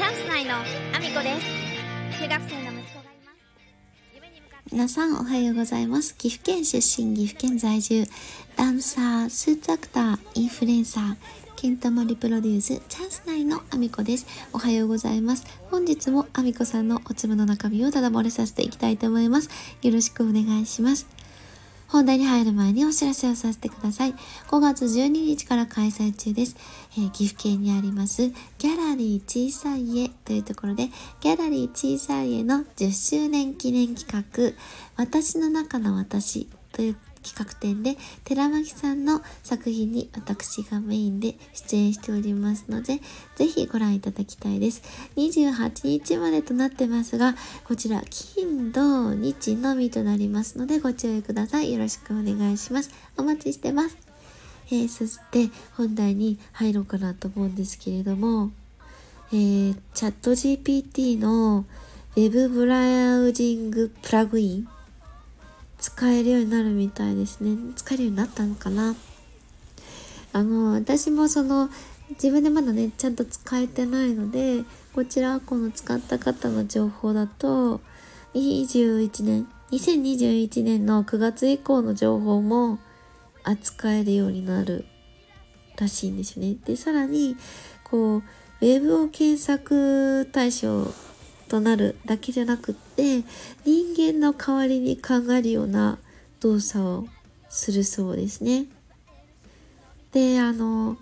[0.00, 3.38] チャンス内のアミコです中学生の息子がいます
[4.14, 6.16] 夢に向かって皆さんおはようございます。
[6.16, 8.06] 岐阜県出身、岐阜県在住、
[8.56, 11.16] ダンサー、スーツアクター、インフルエンサー、
[11.54, 14.26] ケンタモリプロデュース、チャンス内のアミコです。
[14.54, 15.44] おはようございます。
[15.70, 19.50] 本日もアミコさんのおつむの中身をただ漏れさせていきたいと思います。
[19.82, 21.06] よろしくお願いします。
[21.90, 24.14] 本題に入る前にお知らせをさせてください。
[24.48, 26.56] 5月12日から開催中です。
[26.96, 30.88] えー岐阜県にありますギャラリー小さい家というところで、
[31.20, 34.52] ギャラリー小さい家の10周年記念企画、
[34.96, 43.00] 私の中の私という企画展で、寺巻さんの作品に私がメインで出演しておりますので、
[43.36, 44.82] ぜひご覧いただきたいです。
[45.16, 51.72] 28日までとなってますが、こちら金土日のみとなりますのでご注意ください。
[51.72, 52.90] よろしくお願いします。
[53.16, 53.96] お待ちしてます。
[54.72, 58.50] えーそして本題に入ろうかなと思うんですけれども、
[59.32, 61.64] えーチャット GPT の
[62.16, 64.68] Web ブラウジングプラグイン
[65.80, 67.56] 使えるようになるみたいですね。
[67.74, 68.94] 使えるようになったのかな
[70.32, 71.70] あの、私もその、
[72.10, 74.64] 自分でまだね、ちゃんと使えてないので、
[74.94, 77.80] こちら、この使った方の情報だと、
[78.34, 82.78] 21年、2021年の9月以降の情報も
[83.42, 84.84] 扱えるようになる
[85.78, 86.56] らしいんですよね。
[86.64, 87.36] で、さらに、
[87.84, 90.92] こう、ウェブを検索対象
[91.50, 93.24] となるだけじゃなくって、
[93.64, 95.98] 人間の代わりに考えるような
[96.40, 97.08] 動作を
[97.48, 98.66] するそうですね。
[100.12, 100.96] で、あの、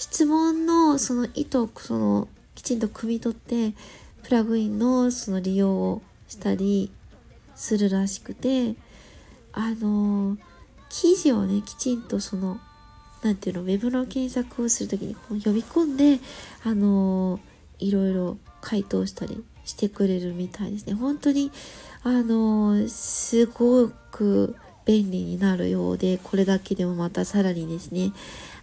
[0.00, 3.74] 質問のその意図をそのきちんと汲み取って
[4.22, 6.90] プラグインのその利用をしたり
[7.54, 8.76] するらしくて
[9.52, 10.38] あの
[10.88, 12.58] 記事をねきちんとその
[13.22, 16.18] なんていうのウェブの検索をするときにこう呼び込んで
[16.64, 17.38] あの
[17.78, 21.50] いろいろ回答したりしてくれるみたいですね本当に
[22.02, 28.12] あのすごく便利になるようでこれだけでもまたさらにですね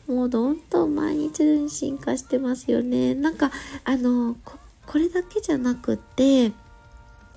[0.08, 3.14] もうどんどん毎日進化してますよね。
[3.14, 3.52] なんか
[3.84, 4.38] あの
[4.86, 6.54] これだけじゃなくって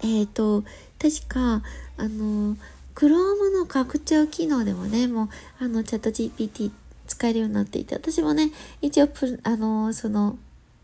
[0.03, 0.63] えっ、と
[1.01, 1.63] 確か
[1.97, 2.57] あの
[2.95, 6.71] Chrome の拡張機能でもねもうあのチャット GPT
[7.07, 10.39] 使えるようになっていて私もね一応プあのその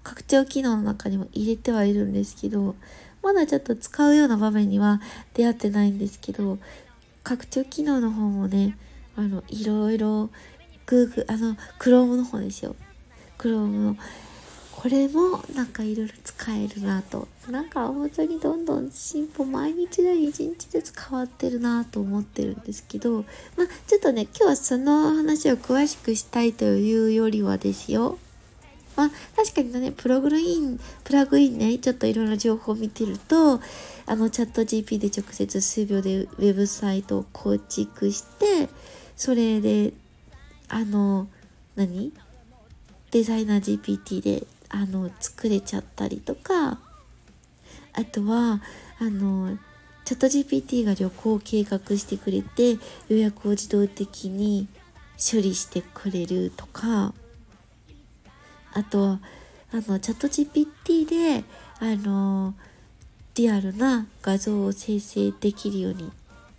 [0.07, 2.77] 拡張機能の中にも入れてはいるんですけど
[3.25, 5.01] まだちょっと使うような場面には
[5.35, 6.59] 出会ってないんですけど
[7.25, 8.79] 拡張機能の方もね
[9.17, 10.31] あのいろいろ
[10.87, 12.77] Google あの Chrome の方ですよ。
[13.37, 13.97] Chrome の。
[14.71, 17.27] これもなんかいろいろ使えるなと。
[17.49, 23.25] なんか本当にどんどん進歩毎日のように一日ずつ変わってるなと思ってるんですけど
[23.57, 28.19] まあちょっとね今日はその話を詳しくしたいというよりはですよ。
[28.97, 33.61] まあ確かにねプログインプラグインねちょっといろいろ情報を見てると
[34.07, 38.69] あのチャット GP で直接数秒でウェブサイトを構築して
[39.17, 39.93] それで
[40.69, 41.29] あの
[41.77, 42.13] 何？
[43.13, 46.79] デザイナー GPT であの作れちゃったりとか
[47.93, 48.61] あとは
[48.99, 49.57] あの
[50.05, 54.69] チャット GPT が旅行を計画してくれて予約を自動的に
[55.17, 57.15] 処理してくれるとか
[58.77, 59.19] あとあ
[59.89, 61.45] のチャット GPT で
[61.81, 62.55] あの
[63.35, 66.13] リアルな画像を生成できるように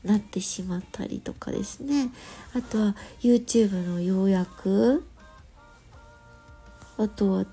[0.04, 2.10] なってしまったりとかですね。
[2.56, 5.04] あとは YouTube の要約。
[6.98, 7.46] あとは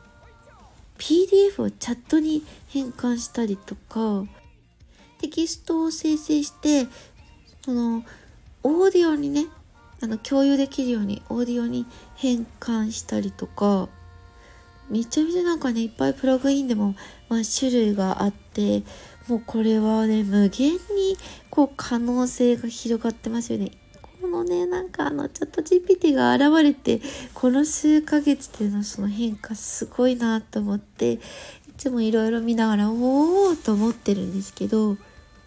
[0.97, 4.25] PDF をチャットに変換したりとか。
[5.19, 6.87] テキストを生成して
[7.65, 8.05] その
[8.63, 9.47] オーディオにね
[10.03, 11.87] あの共有できるようにオーディオに
[12.17, 13.91] 変換したりとか。
[14.91, 16.95] めちゃめちゃなんかねいっぱいプラグインでも、
[17.29, 18.83] まあ、種類があって
[19.29, 20.79] もうこれはね無限に
[21.51, 23.71] こう可能性が広がってますよね。
[24.21, 27.03] このねなんかあのチャット GPT が現れて
[27.35, 31.19] この数ヶ月でのその変化すごいなと思ってい
[31.77, 34.97] つもいろいろ見ながらおおと思ってるんですけど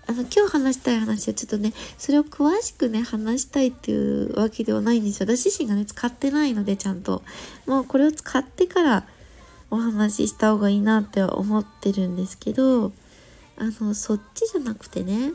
[0.10, 7.24] あの今日話したい話はちょっとねそれを詳しくね話したいっていうわけではないんですよ私自身がね使ってないのでちゃんと
[7.66, 9.08] もうこれを使ってから
[9.70, 12.92] お話しした方がいいなって思ってるんですけど
[13.58, 15.34] あのそっちじゃなくてね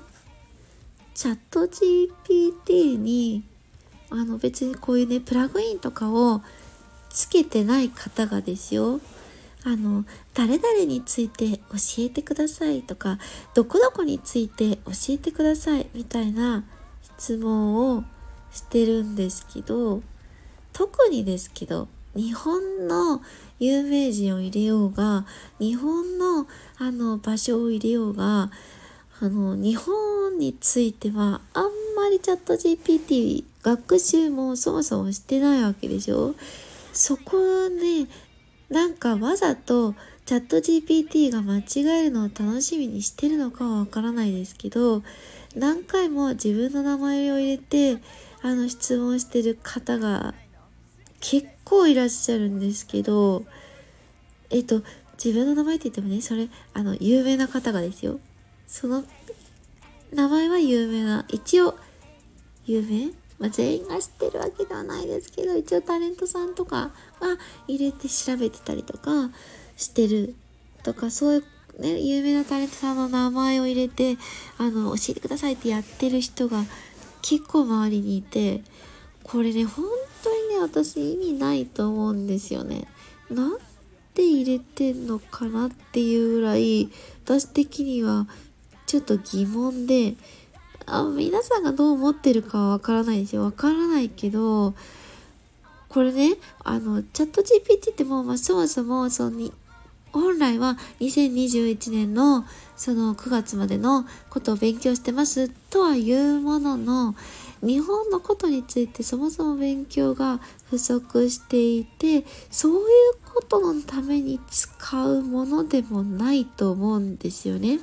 [1.14, 3.44] チャット GPT に
[4.10, 6.42] あの別にこういうねプラグインとかを
[7.10, 9.00] つけてない方がですよ。
[9.64, 10.04] あの
[10.34, 11.62] 誰々について教
[11.98, 13.18] えてくださいとか
[13.54, 16.64] どこどこについて教えてくださいみたいな
[17.02, 18.02] 質問を
[18.50, 20.02] してるんですけど
[20.72, 23.22] 特にですけど日本の
[23.58, 25.24] 有名人を入れようが
[25.58, 26.46] 日本の
[26.78, 28.50] あの場所を入れようが
[29.20, 31.64] あの日本についてはあん
[31.96, 36.34] まりチャット GPT 学習もそもそもしてないわけでしょ？
[36.92, 38.08] そこね
[38.68, 39.94] なんかわざと
[40.26, 45.02] チャット GPT が間違えるのを楽しみにしてるのかはわからないですけど
[45.54, 47.98] 何回も自分の名前を入れて
[48.42, 50.34] あの質問してる方が
[51.22, 53.44] 結構いらっしゃるんですけど
[54.50, 54.82] えっと
[55.12, 58.20] 自分の名前って言ってもねそれあの有名な方がですよ。
[58.66, 59.04] その
[60.12, 61.78] 名前は有名な一応
[62.66, 63.12] 有名？
[63.38, 66.92] まあ、全員が知ってるわけではないですけど一応タレントさんとかは
[67.66, 69.30] 入れて調べてたりとか
[69.76, 70.36] してる
[70.84, 74.16] とかそういうね有名なタレントさんの名前を入れて
[74.58, 76.62] あの教えてくださいってやってる人が
[77.20, 78.62] 結構周りにいて
[79.22, 79.84] これね本
[80.22, 82.86] 当にね私意味ないと思うんですよね。
[83.30, 83.58] なん
[84.14, 86.90] で入れてんのかなっていうぐらい
[87.24, 88.26] 私的には
[88.86, 90.14] ちょっと疑問で
[90.86, 93.44] あ皆さんがどう思ってるかはわからないですよ。
[93.44, 94.74] わからないけど
[95.88, 99.52] これねあのチャット GPT ってもう、まあ、そもそもそのに
[100.12, 102.44] 本来は2021年の
[102.76, 107.14] その9月までのことを勉強してますとはいうものの
[107.62, 112.80] 日本のことについてそもそも勉強が不足していてそういう
[113.32, 117.78] ことのために使うものでもないと思うんですよね。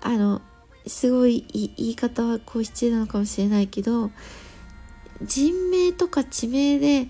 [0.00, 0.42] あの
[0.86, 4.10] すごい言い方はこう失礼なのかもしれないけど
[5.22, 7.08] 人名とか地名で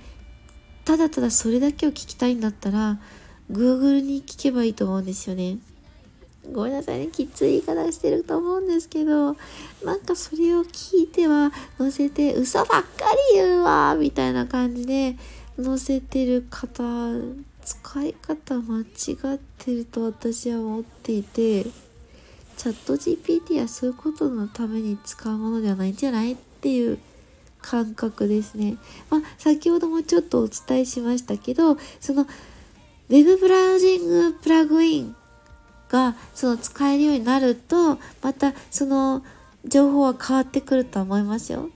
[0.84, 2.98] ただただそれだけを聞きたいんだったら
[3.50, 5.58] Google に聞けばいいと思うんですよね。
[6.52, 9.36] ごめんなさいねきつい言い方してると思うんですけど
[9.84, 12.88] なんかそれを聞いては載せて嘘ばっか
[13.32, 15.16] り言うわみたいな感じで
[15.62, 16.82] 載せてる方
[17.64, 18.82] 使い方間違
[19.34, 21.64] ってると私は思っていて
[22.56, 26.98] チャット GPT はそういうことのために使うものではないんじゃないっていう
[27.60, 28.76] 感覚ですね。
[29.10, 32.26] まあ、先ほどもちょっとお伝えしましたけどその
[33.08, 35.16] Web ブラウジングプラグイン
[35.88, 39.22] がその使えるようになるとまたその
[39.64, 41.70] 情報は変わってくると思いますよ。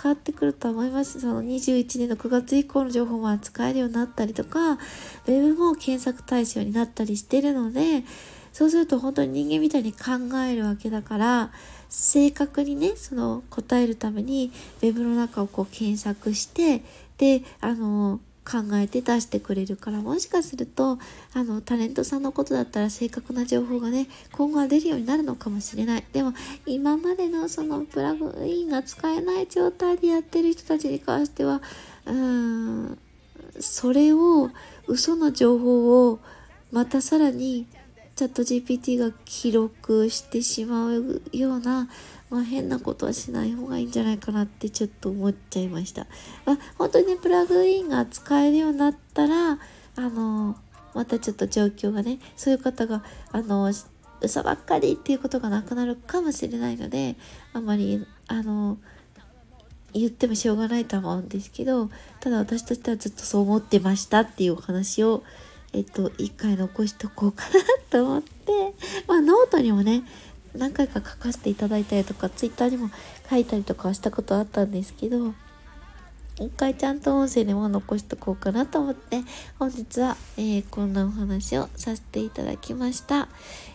[0.00, 1.20] 変わってくると思います。
[1.20, 4.78] その21年の9月以降の情報も使えるようになったりとか、
[5.26, 8.04] Web も検索対象になったりしてるので、
[8.52, 11.50] そうすると本当に人間みたいに考えるわけだから、
[11.88, 14.52] 正確にね、その答えるために
[14.82, 16.82] Web の中をこう検索して、
[17.18, 20.98] で、あの、考えて出してくれるからもしかすると
[21.32, 26.04] あのタレントさんのことだったら正確な情報がね今後は出るようになるのかもしれない。
[26.12, 26.34] でも
[26.66, 31.62] 今までのそのプラグインが使えない状態でやってる人たちに関しては
[32.06, 32.98] うーん
[33.60, 34.50] それを
[34.86, 36.20] 嘘の情報を
[36.70, 37.66] またさらに
[38.16, 41.88] チャット GPT が記録してしまうような
[42.30, 46.06] まあ、変なことはしない方がいいんじゃないかなってちょっと思っちゃいました。
[46.44, 49.58] まあ、本当にね、プラグインが使えるようになったら、
[49.96, 50.56] あの、
[50.94, 53.72] またちょっと状況がね、そういう方が、あの、
[54.20, 57.16] 嘘ばっかりっていうことがなくなるかもしれないので、
[57.52, 58.78] あんまり、あの、
[59.92, 61.88] 言ってもしょうがないと思うんですけど、
[62.20, 65.22] ただ私としてはずっとそう思ってましたっていうお話を、
[65.72, 68.74] えっと、一回残しとこうかなと思って、
[69.06, 70.02] まあ、ノートにもね、
[70.54, 72.90] 何回か書かせていただいたりとか twitter にも
[73.28, 75.34] 書いたりとかはしたことあったんですけど
[76.40, 79.22] 一回ちゃんと音声でも残しとこうかなと思って
[79.58, 83.28] 本日は、えー、こんなお話をさせていただきました、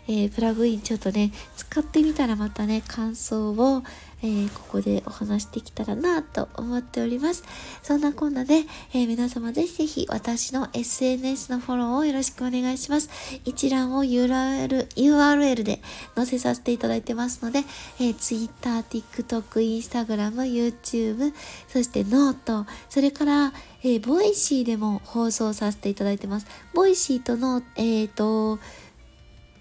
[0.10, 3.84] えー、プラグインちょっとね使ってみたらまたね感想を
[4.22, 7.44] えー、ここでお話しできたらなと思っております。
[7.82, 8.64] そんなこんなで、
[8.94, 13.10] えー、皆様ぜひぜひ私の SNS のフォローをよろしくお願いします。
[13.46, 15.82] 一覧を URL, URL で
[16.16, 17.60] 載せさせていただいてますので、
[18.00, 19.44] えー、Twitter、TikTok、
[19.78, 21.34] Instagram、YouTube、
[21.70, 26.48] そして note、それから、えー、 Voicyでも放送させていただいてます。
[26.74, 28.60] Voicyとの、えっ、ー、と、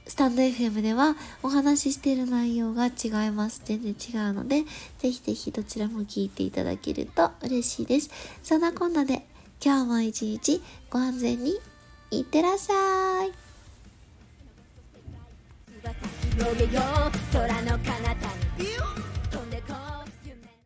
[0.09, 3.61] stand.fm ではお話ししている内容が違います。
[3.67, 4.65] 全然違うので、
[4.99, 8.09] ぜひぜひどちらも聞いていただけると嬉しいです。
[8.43, 9.27] そんなこんなで、
[9.63, 11.61] 今日も一日ご安全に
[12.11, 13.33] いってらっしゃい。
[17.33, 18.18] 空の彼方